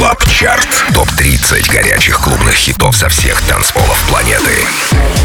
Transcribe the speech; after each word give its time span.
Club 0.00 0.24
Chart. 0.30 0.66
Топ-30 0.94 1.70
горячих 1.70 2.20
клубных 2.20 2.54
хитов 2.54 2.96
со 2.96 3.10
всех 3.10 3.38
танцполов 3.42 4.02
планеты. 4.08 4.66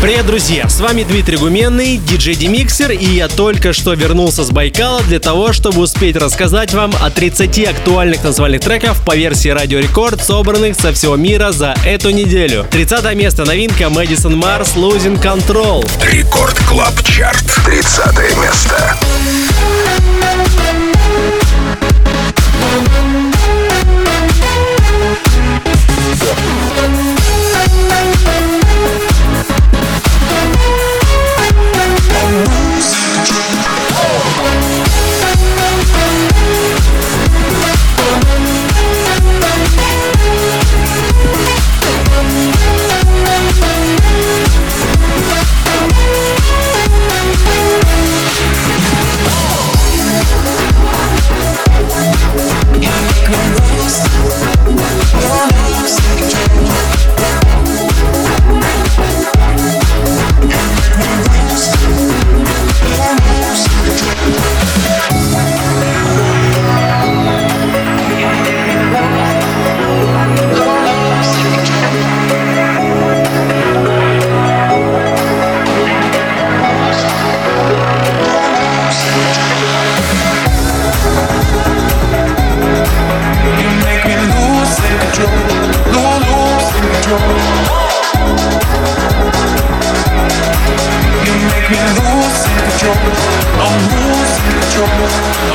Привет, 0.01 0.25
друзья! 0.25 0.67
С 0.67 0.82
вами 0.82 1.04
Дмитрий 1.04 1.38
Гуменный, 1.38 1.96
диджей 1.96 2.36
De 2.36 2.49
Mixer, 2.49 2.91
и 2.91 3.05
я 3.05 3.29
только 3.29 3.71
что 3.71 3.93
вернулся 3.93 4.43
с 4.43 4.51
Байкала 4.51 5.01
для 5.03 5.21
того, 5.21 5.53
чтобы 5.53 5.79
успеть 5.79 6.17
рассказать 6.17 6.73
вам 6.73 6.91
о 7.01 7.09
30 7.09 7.69
актуальных 7.69 8.19
танцевальных 8.19 8.59
треков 8.59 9.01
по 9.05 9.15
версии 9.15 9.47
Радио 9.47 9.79
Рекорд, 9.79 10.22
собранных 10.22 10.76
со 10.76 10.92
всего 10.92 11.15
мира 11.15 11.53
за 11.53 11.73
эту 11.85 12.10
неделю. 12.10 12.67
30 12.69 13.15
место 13.15 13.46
новинка 13.46 13.89
Madison 13.90 14.35
Mars 14.35 14.76
Losing 14.76 15.23
Control. 15.23 15.89
Record 16.12 16.59
Club 16.67 17.02
Chart. 17.02 17.45
30 17.63 18.38
место. 18.41 18.98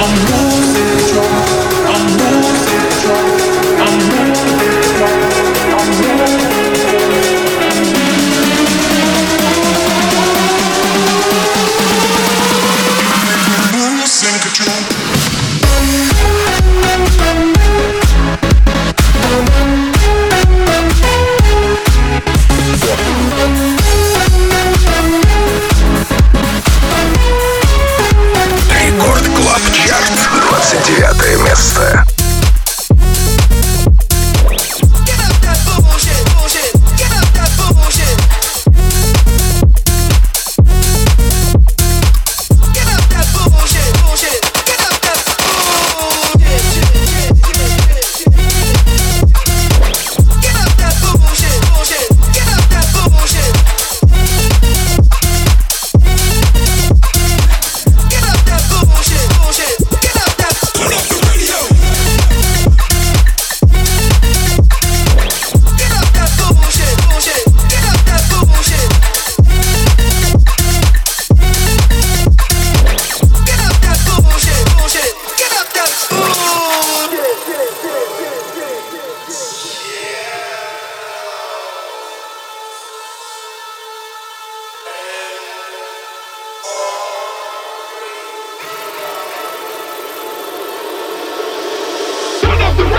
on 0.03 0.50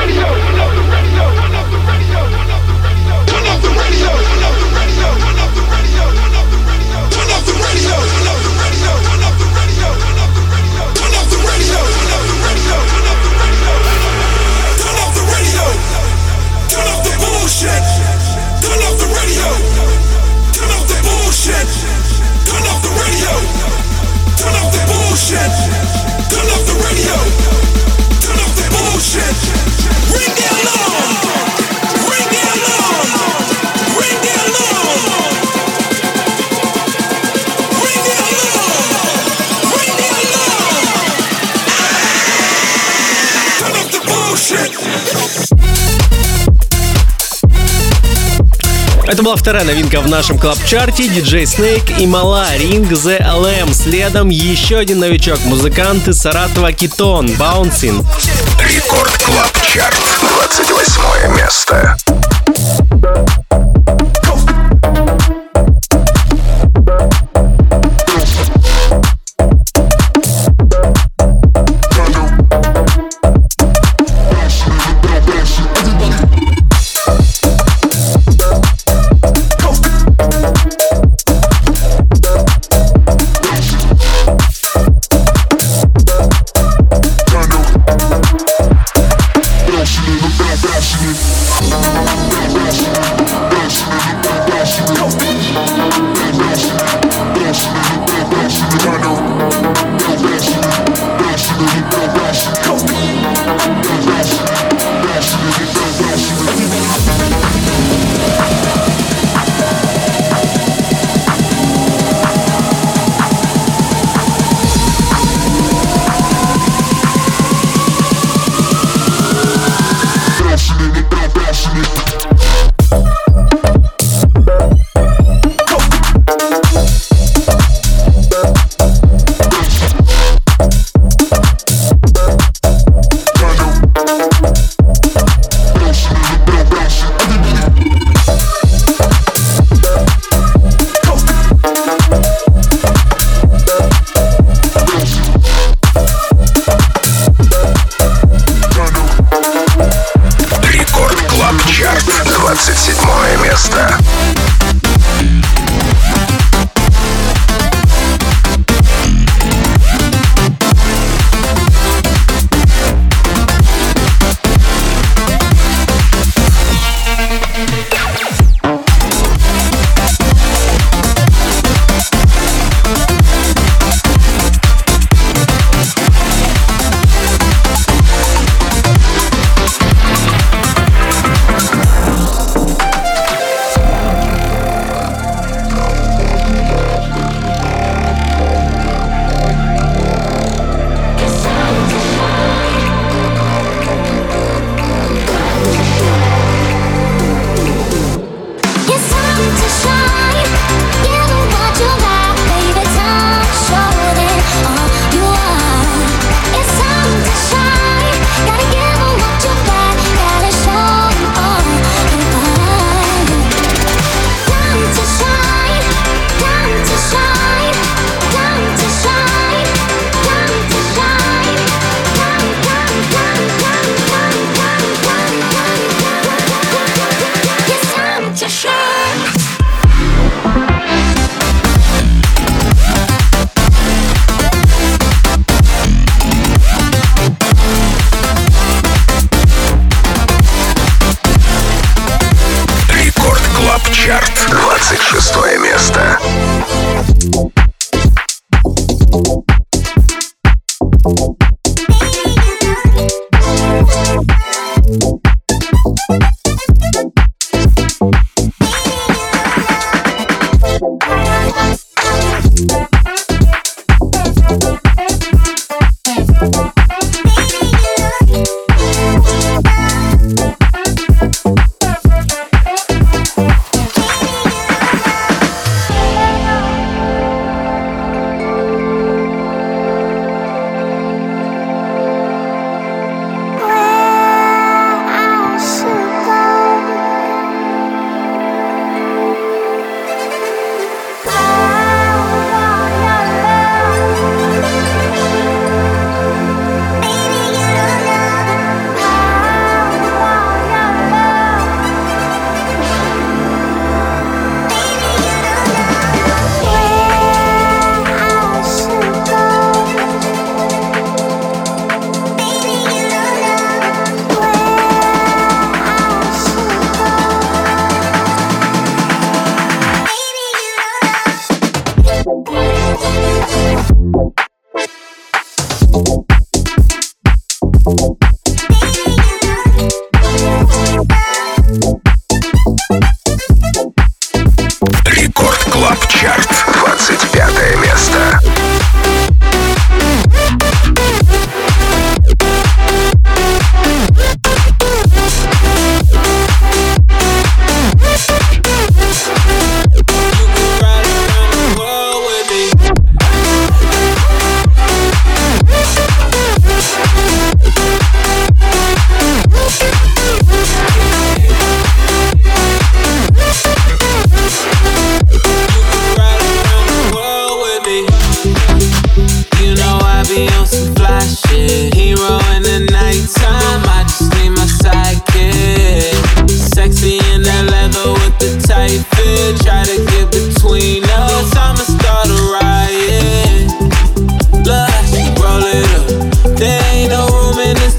Turn 0.02 0.10
off 26.50 26.66
the 26.66 26.74
radio. 26.82 27.71
Это 49.08 49.24
была 49.24 49.36
вторая 49.36 49.66
новинка 49.66 50.00
в 50.00 50.08
нашем 50.08 50.38
клаб-чарте 50.40 51.08
DJ 51.08 51.44
Snake 51.44 52.00
и 52.00 52.08
Мала 52.08 52.48
Ring 52.56 52.90
The 52.90 53.22
LM. 53.22 53.74
Следом 53.74 54.30
еще 54.30 54.78
один 54.78 55.00
новичок, 55.00 55.38
музыкант 55.44 56.08
из 56.08 56.20
Саратова 56.20 56.72
Китон, 56.72 57.26
Bouncing. 57.26 58.06
Рекорд 58.92 59.18
Клаб 59.24 59.62
Чарт, 59.62 59.96
28 60.20 61.30
место. 61.38 61.96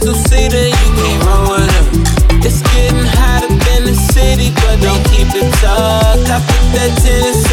so 0.03 0.13
see 0.15 0.49
that 0.49 0.67
you 0.67 0.89
can't 0.99 1.23
run 1.25 1.43
with 1.47 1.71
them. 1.71 2.43
It's 2.43 2.61
getting 2.75 3.07
hotter 3.07 3.47
than 3.47 3.87
the 3.87 3.95
city, 3.95 4.51
but 4.51 4.83
don't 4.83 5.03
keep 5.15 5.31
it 5.31 5.47
tucked. 5.63 6.29
I 6.29 6.39
put 6.43 6.65
that 6.75 6.91
Tennessee. 6.99 7.52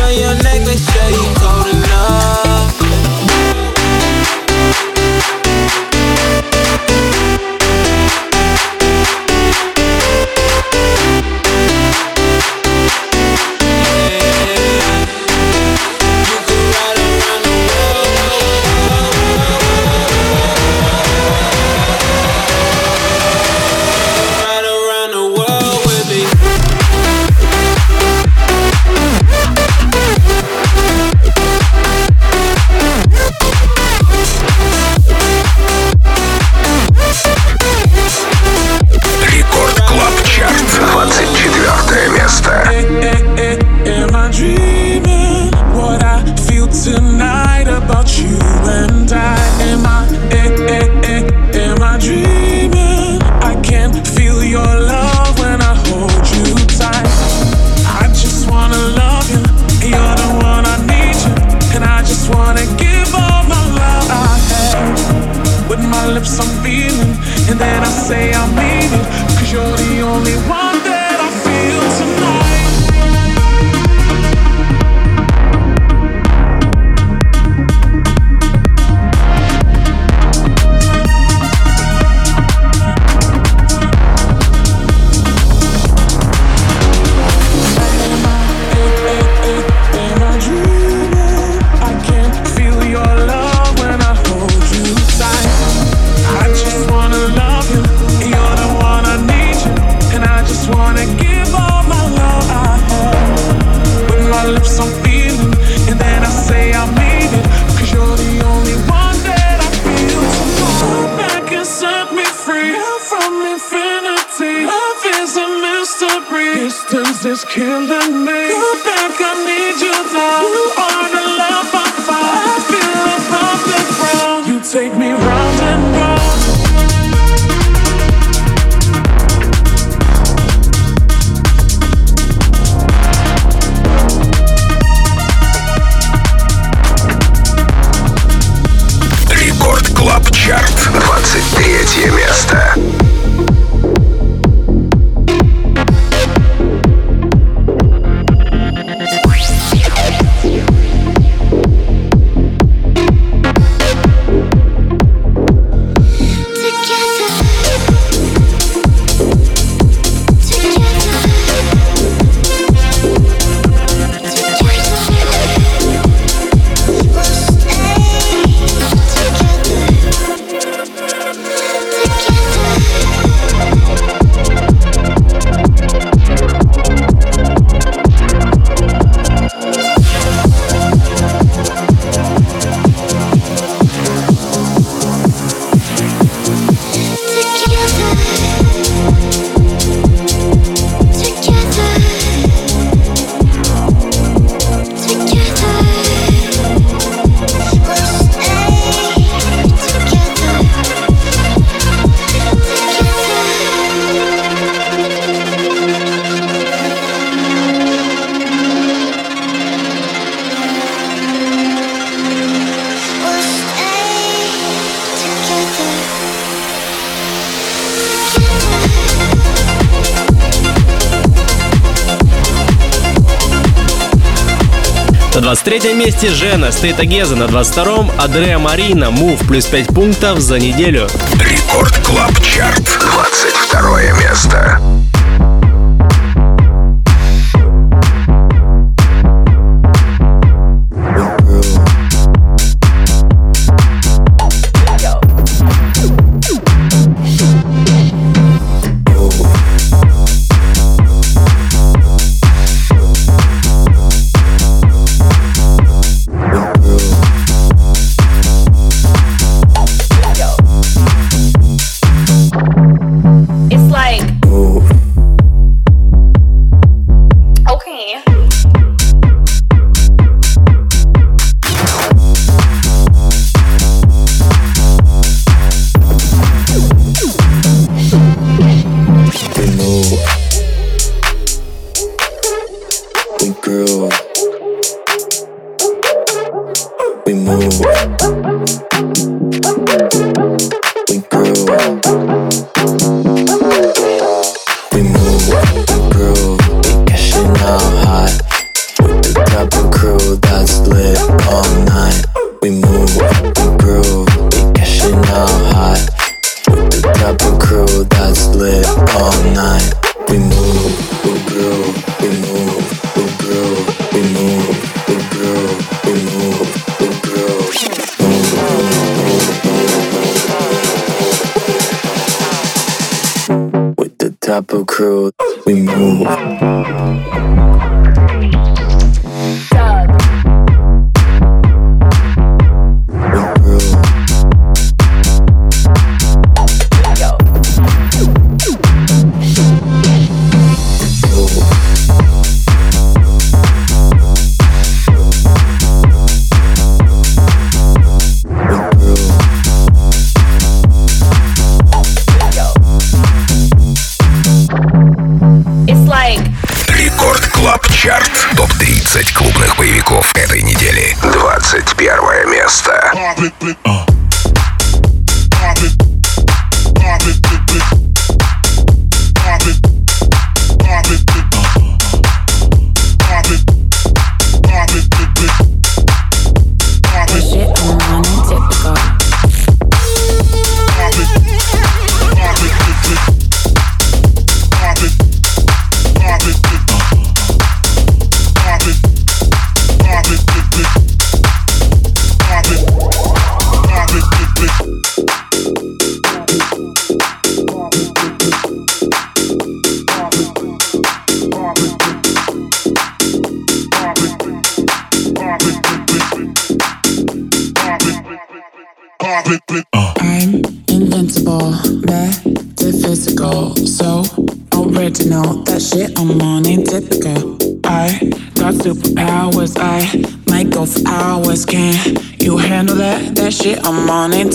23 225.49 225.95
месте 225.95 226.29
Жена 226.29 226.71
Стейта 226.71 227.05
Геза 227.05 227.35
на 227.35 227.45
22-м, 227.45 228.11
Адреа 228.19 228.59
Марина 228.59 229.09
Мув 229.09 229.47
плюс 229.47 229.65
5 229.65 229.87
пунктов 229.87 230.39
за 230.41 230.59
неделю. 230.59 231.07
Рекорд 231.39 231.97
Клаб 232.05 232.39
Чарт, 232.43 232.83
22 232.83 234.01
место. 234.19 234.78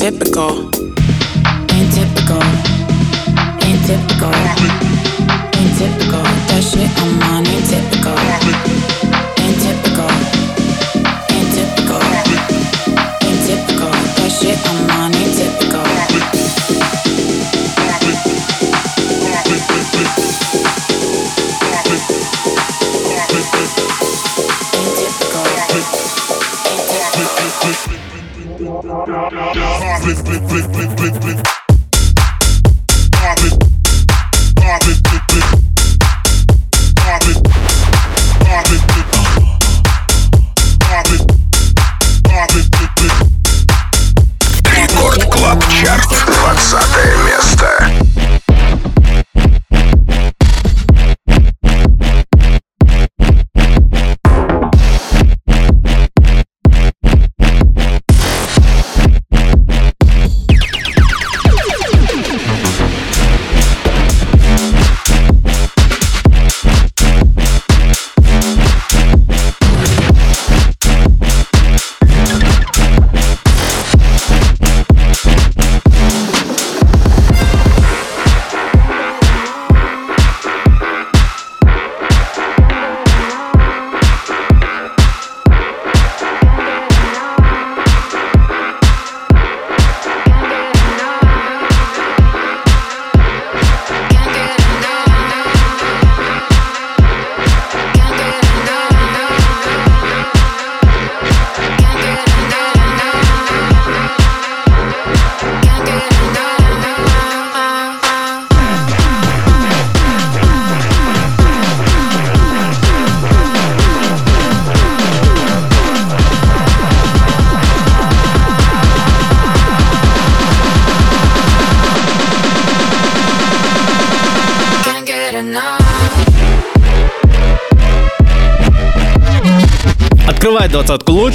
typical. 0.05 0.84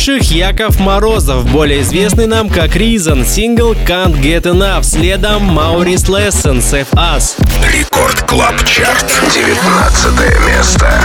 погибших 0.10 0.32
Яков 0.32 0.80
Морозов, 0.80 1.45
более 1.52 1.82
известный 1.82 2.26
нам 2.26 2.50
как 2.50 2.76
Reason, 2.76 3.26
сингл 3.26 3.74
Can't 3.74 4.19
Get 4.22 4.43
Enough, 4.43 4.84
следом 4.84 5.58
Maurice 5.58 6.08
Lesson 6.08 6.58
Save 6.60 6.89
Us. 6.93 7.36
Рекорд 7.72 8.22
Клаб 8.24 8.63
Чарт, 8.65 9.06
19 9.34 10.48
место. 10.48 11.00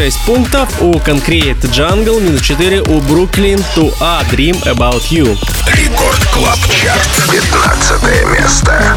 6 0.00 0.18
пунктов 0.24 0.80
у 0.80 0.92
Concrete 0.92 1.60
Jungle, 1.64 2.22
минус 2.22 2.40
4 2.40 2.80
у 2.80 3.00
Brooklyn 3.00 3.62
To 3.76 3.92
A 4.00 4.22
Dream 4.30 4.58
About 4.62 5.02
You. 5.10 5.36
Рекорд 5.66 6.24
Клаб 6.32 6.58
Чарт, 6.70 7.10
15 7.30 8.02
место. 8.32 8.96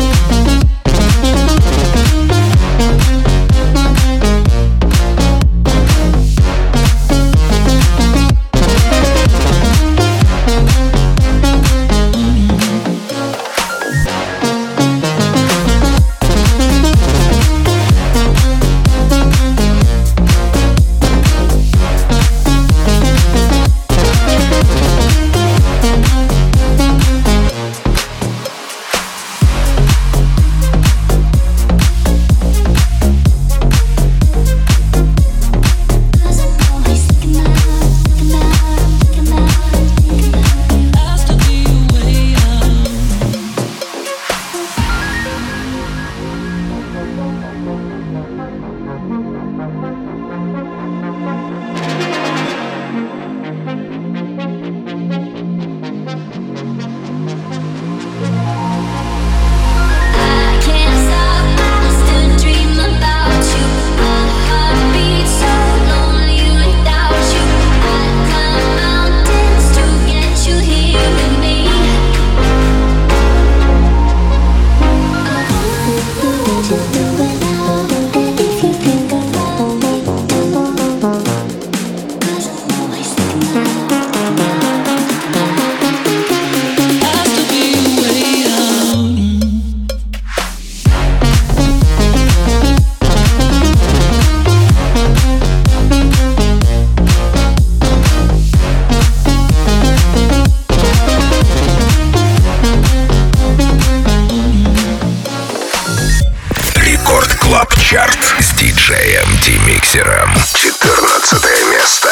Чарт 107.83 108.17
с 108.39 108.53
диджеем 108.53 109.27
Димиксером. 109.41 110.33
14 110.55 111.43
место. 111.69 112.09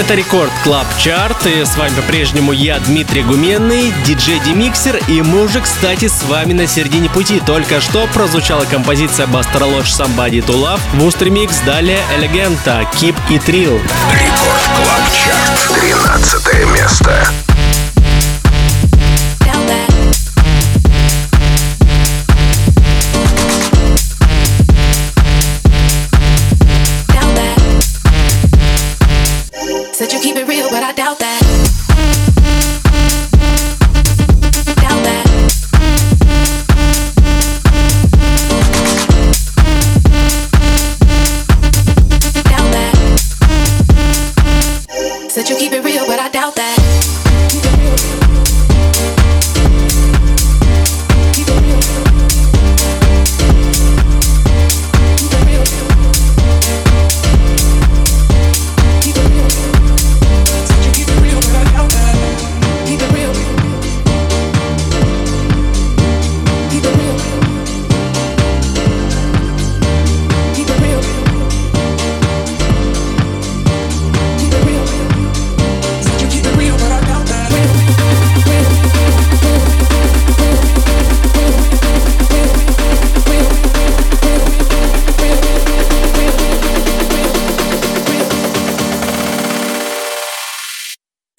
Это 0.00 0.14
Record 0.14 0.50
Club 0.64 0.86
Chart, 0.96 1.46
и 1.46 1.62
с 1.62 1.76
вами 1.76 1.94
по-прежнему 1.94 2.52
я, 2.52 2.78
Дмитрий 2.78 3.22
Гуменный, 3.22 3.92
диджей 4.06 4.40
De 4.40 4.55
Mixer, 4.55 4.98
и 5.08 5.20
мы 5.20 5.42
уже, 5.42 5.60
кстати, 5.60 6.08
с 6.08 6.22
вами 6.22 6.54
на 6.54 6.66
середине 6.66 7.10
пути. 7.10 7.38
Только 7.44 7.82
что 7.82 8.06
прозвучала 8.06 8.64
композиция 8.64 9.26
Бастера 9.26 9.66
Лодж 9.66 9.88
Somebody 9.88 10.42
to 10.42 10.54
Love, 10.54 10.80
VIP 10.94 11.30
Mix, 11.30 11.60
далее 11.66 12.00
Элегента, 12.16 12.88
Keep 12.94 13.14
It 13.28 13.44
Real. 13.44 13.78
Record 14.14 14.62
Club 14.74 15.02
Chart, 15.12 15.82
13 15.82 16.72
место. 16.72 17.49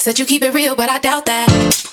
Said 0.01 0.17
you 0.17 0.25
keep 0.25 0.41
it 0.41 0.51
real, 0.55 0.75
but 0.75 0.89
I 0.89 0.97
doubt 0.97 1.27
that. 1.27 1.90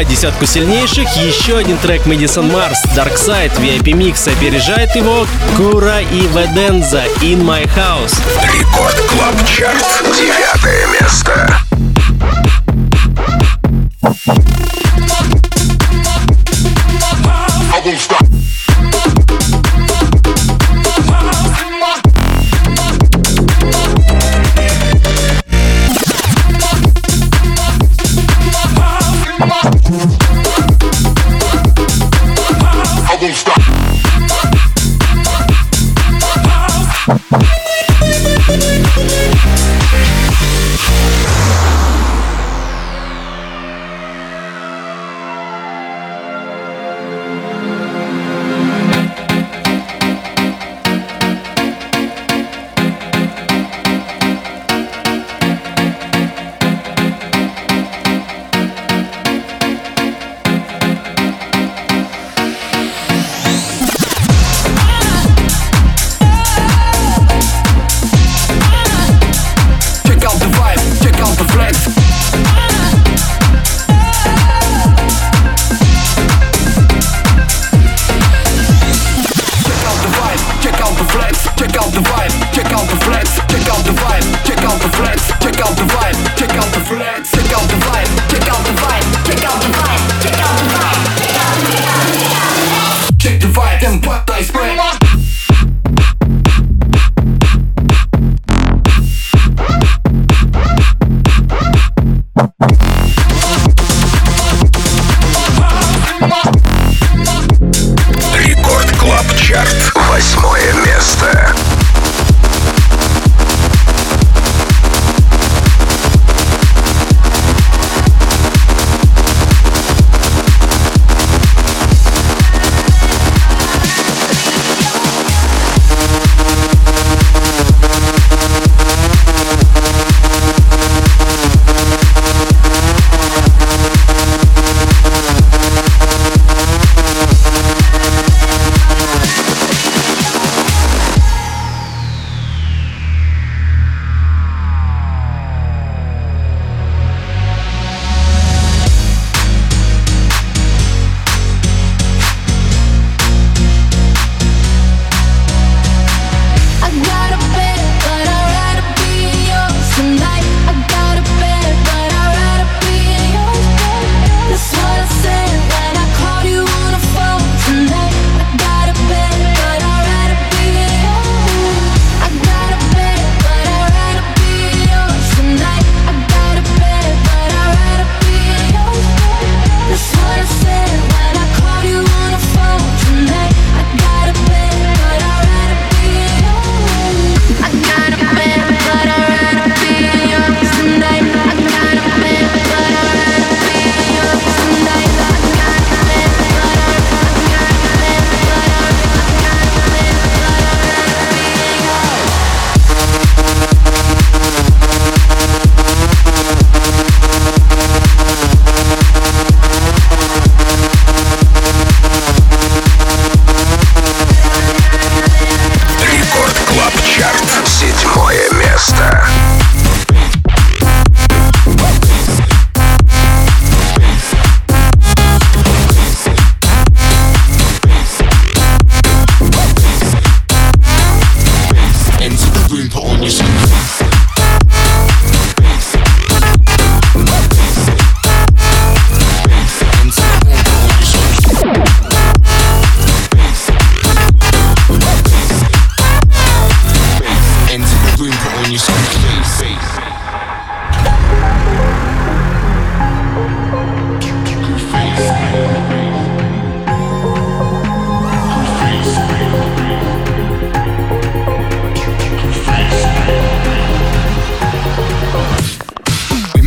Открывает 0.00 0.08
десятку 0.08 0.46
сильнейших 0.46 1.08
еще 1.16 1.58
один 1.58 1.76
трек 1.78 2.06
Madison 2.06 2.50
Mars 2.50 2.78
Dark 2.96 3.16
Side 3.16 3.54
VIP 3.58 3.92
Mix 3.92 4.30
опережает 4.30 4.94
его 4.94 5.26
Kura 5.56 6.00
и 6.00 6.26
Веденза 6.28 7.04
In 7.20 7.42
My 7.42 7.68
House. 7.76 8.14
Record 8.52 8.96
Club 9.08 9.34
Chart. 9.46 9.84
Девятое 10.16 10.86
место. 11.00 11.69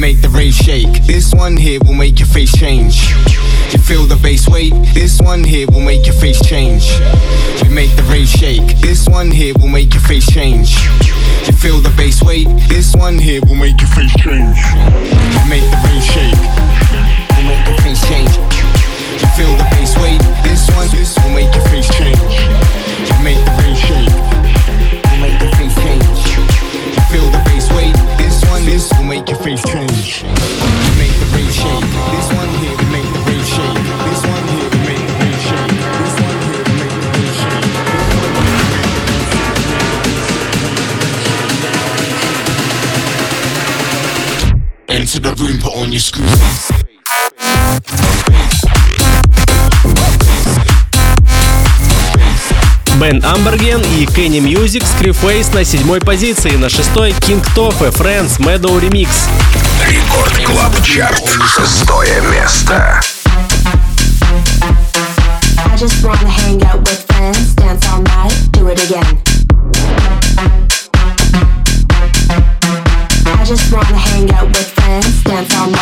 Make 0.04 0.22
the 0.22 0.28
rave 0.36 0.54
shake. 0.54 0.92
This 1.08 1.34
one 1.34 1.56
here 1.56 1.80
will 1.86 1.94
make 1.94 2.20
your 2.20 2.28
face 2.28 2.52
change. 2.52 3.16
You 3.72 3.80
feel 3.80 4.04
the 4.04 4.20
bass 4.22 4.50
weight? 4.50 4.74
This 4.94 5.22
one 5.22 5.46
here 5.46 5.66
will 5.72 5.80
make 5.80 6.06
your 6.06 6.16
face 6.16 6.44
change. 6.44 6.84
We 7.64 7.70
make 7.70 7.96
the 7.96 8.04
rave 8.12 8.28
shake. 8.28 8.68
This 8.84 9.08
one 9.08 9.32
here 9.32 9.54
will 9.60 9.70
make 9.70 9.94
your 9.94 10.04
face 10.04 10.28
change. 10.28 10.76
You 11.48 11.54
feel 11.56 11.80
the 11.80 11.94
bass 11.96 12.22
weight? 12.22 12.52
This 12.68 12.94
one 12.94 13.18
here 13.18 13.40
will 13.48 13.56
make 13.56 13.80
your 13.80 13.88
face 13.96 14.12
change. 14.20 14.60
We 15.40 15.42
make 15.48 15.68
the 15.72 15.80
rave 15.88 16.04
shake. 16.04 16.42
Will 17.40 17.48
make 17.48 17.64
your 17.64 17.80
face 17.88 18.04
change. 18.04 18.36
You 19.24 19.28
feel 19.40 19.56
the 19.56 19.68
bass 19.72 19.96
weight? 20.04 20.20
This 20.44 20.68
one, 20.76 20.92
this 20.92 21.16
will 21.24 21.32
make 21.32 21.56
your 21.56 21.64
face 21.72 21.88
change. 21.96 22.36
You 23.08 23.16
make 23.24 23.40
the 23.48 23.56
rave 23.64 23.80
shake. 23.80 24.12
Will 24.12 25.20
make 25.24 25.40
your 25.40 25.54
face 25.56 25.76
change. 25.80 26.20
You 26.92 27.04
feel 27.08 27.28
the 27.32 27.40
bass 27.48 27.72
weight? 27.72 27.96
This 28.20 28.44
one, 28.52 28.66
this 28.66 28.92
will 28.98 29.08
make 29.08 29.30
your 29.30 29.40
face 29.40 29.64
change. 29.64 29.93
the 45.24 45.34
room, 45.42 45.58
put 45.60 45.74
on 45.74 45.92
your 45.92 46.02
screws. 46.02 46.72
Бен 53.00 53.24
Амберген 53.26 53.82
и 53.82 54.06
Кенни 54.06 54.40
Мьюзик 54.40 54.84
Скрифейс 54.86 55.52
на 55.54 55.64
седьмой 55.64 56.00
позиции, 56.00 56.52
на 56.52 56.70
шестой 56.70 57.14
Кинг 57.22 57.46
Тоффе, 57.54 57.92
Фрэнс, 57.92 58.40
Meadow 58.40 58.80
Ремикс. 58.80 59.28
Рекорд 59.88 60.38
Клаб 60.46 60.84
Чарт, 60.84 61.24
шестое 61.48 62.22
место. 62.32 63.02
I 73.26 73.46
just 73.46 73.74
wanna 73.74 74.03
found 75.46 75.73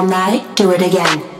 all 0.00 0.06
night, 0.06 0.56
do 0.56 0.70
it 0.70 0.80
again. 0.80 1.39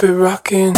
keep 0.00 0.10
rocking. 0.10 0.74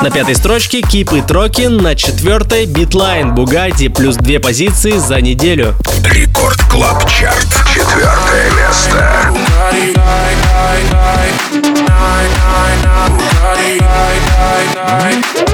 На 0.00 0.10
пятой 0.10 0.34
строчке 0.34 0.80
Keep 0.80 1.18
и 1.18 1.22
Трокин, 1.22 1.78
на 1.78 1.94
четвертой 1.94 2.66
Битлайн 2.66 3.34
Бугати 3.34 3.88
плюс 3.88 4.16
две 4.16 4.38
позиции 4.38 4.98
за 4.98 5.20
неделю. 5.20 5.74
Рекорд 6.04 6.60
Клаб 6.70 7.08
Чарт. 7.08 7.48
Четвертое 7.72 8.50
место. 8.50 9.32
Mm-hmm. 15.32 15.53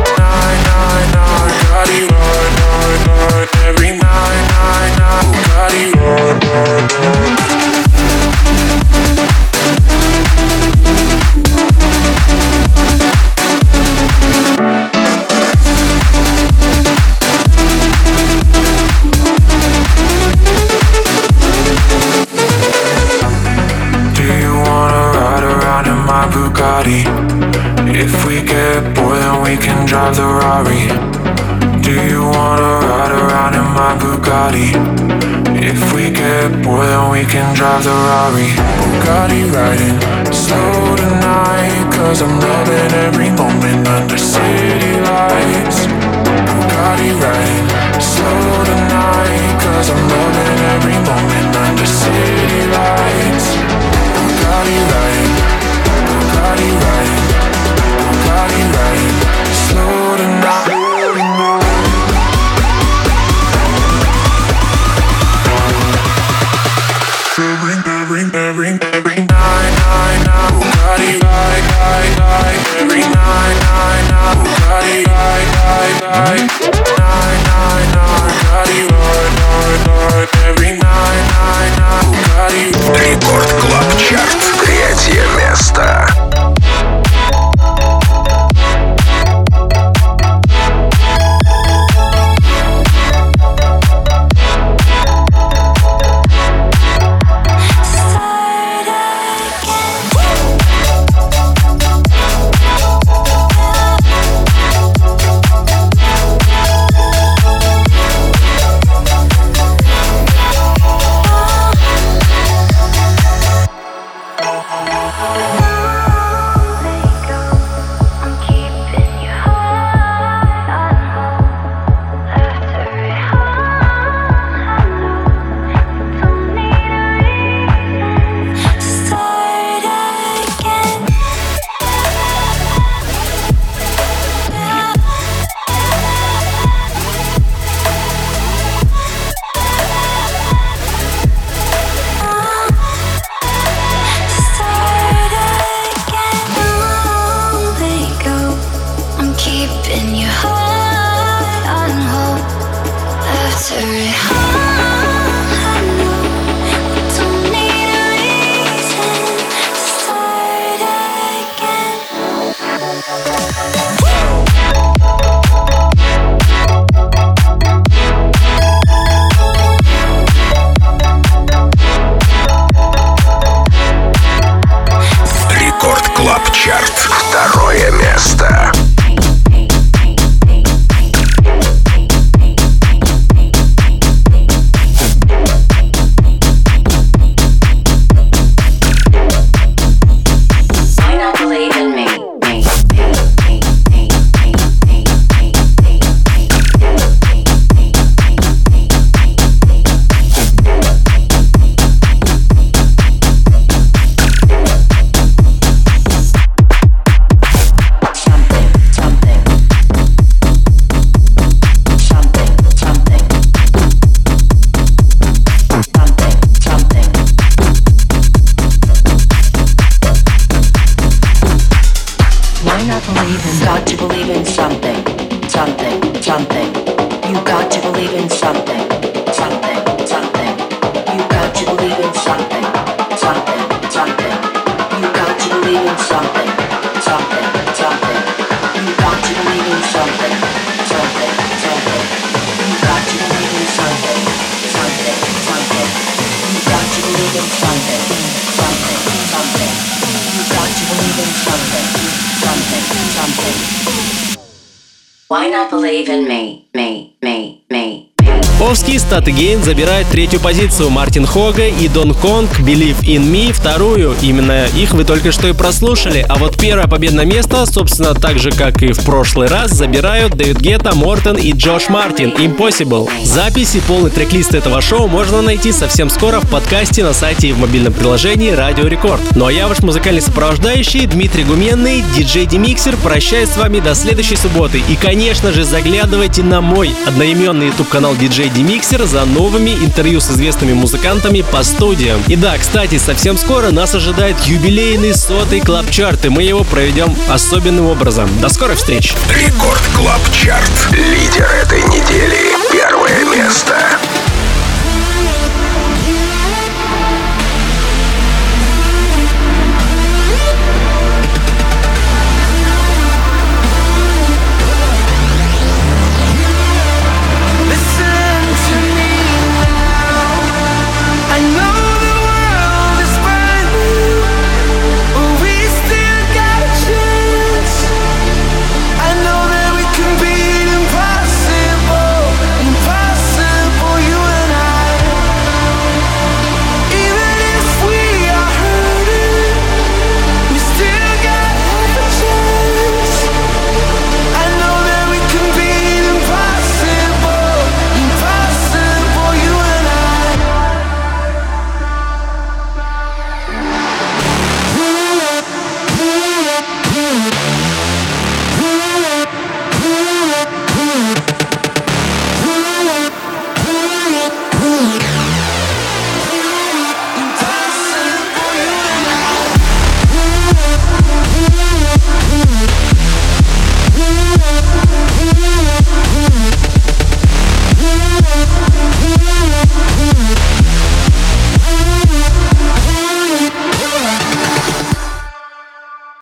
Статы 259.20 259.32
Гейн 259.32 259.62
забирает 259.62 260.06
третью 260.06 260.40
позицию, 260.40 260.88
Мартин 260.88 261.26
Хога 261.26 261.66
и 261.66 261.88
Дон 261.88 262.14
Конг 262.14 262.58
Believe 262.60 263.00
in 263.02 263.30
Me 263.30 263.52
вторую. 263.52 264.14
Именно 264.22 264.64
их 264.74 264.94
вы 264.94 265.04
только 265.04 265.30
что 265.30 265.46
и 265.46 265.52
прослушали. 265.52 266.24
А 266.26 266.36
вот 266.36 266.56
первое 266.58 266.86
победное 266.86 267.26
место, 267.26 267.66
собственно, 267.66 268.14
так 268.14 268.38
же, 268.38 268.50
как 268.50 268.82
и 268.82 268.92
в 268.92 269.04
прошлый 269.04 269.48
раз, 269.48 269.72
забирают 269.72 270.36
Дэвид 270.36 270.58
Гетта, 270.60 270.94
Мортон 270.94 271.36
и 271.36 271.52
Джош 271.52 271.90
Мартин 271.90 272.30
Impossible. 272.30 273.10
Запись 273.22 273.74
и 273.74 273.80
полный 273.80 274.08
трек-лист 274.08 274.54
этого 274.54 274.80
шоу 274.80 275.06
можно 275.06 275.42
найти 275.42 275.70
совсем 275.70 276.08
скоро 276.08 276.40
в 276.40 276.48
подкасте 276.48 277.04
на 277.04 277.12
сайте 277.12 277.48
и 277.48 277.52
в 277.52 277.58
мобильном 277.58 277.92
приложении 277.92 278.52
Радио 278.52 278.86
Рекорд. 278.86 279.20
Ну 279.36 279.44
а 279.44 279.52
я 279.52 279.68
ваш 279.68 279.80
музыкальный 279.80 280.22
сопровождающий 280.22 281.04
Дмитрий 281.04 281.44
Гуменный, 281.44 282.02
диджей 282.16 282.46
Демиксер, 282.46 282.96
прощаюсь 282.96 283.50
с 283.50 283.58
вами 283.58 283.80
до 283.80 283.94
следующей 283.94 284.36
субботы. 284.36 284.80
И, 284.88 284.96
конечно 284.96 285.52
же, 285.52 285.64
заглядывайте 285.64 286.42
на 286.42 286.62
мой 286.62 286.94
одноименный 287.06 287.66
YouTube 287.66 287.90
канал 287.90 288.16
диджей 288.16 288.48
Демиксер 288.48 289.00
эфир 289.00 289.06
за 289.20 289.26
новыми 289.26 289.70
интервью 289.70 290.18
с 290.18 290.30
известными 290.30 290.72
музыкантами 290.72 291.42
по 291.42 291.62
студиям. 291.62 292.22
И 292.28 292.36
да, 292.36 292.56
кстати, 292.56 292.96
совсем 292.96 293.36
скоро 293.36 293.70
нас 293.70 293.94
ожидает 293.94 294.38
юбилейный 294.44 295.14
сотый 295.14 295.60
клабчарт, 295.60 296.24
и 296.24 296.30
мы 296.30 296.42
его 296.42 296.64
проведем 296.64 297.14
особенным 297.28 297.86
образом. 297.86 298.30
До 298.40 298.48
скорой 298.48 298.76
встречи. 298.76 299.14
Рекорд 299.28 299.82
Клабчарт. 299.94 300.70
Лидер 300.92 301.50
этой 301.62 301.82
недели. 301.82 302.38
Первое 302.72 303.24
место. 303.26 303.76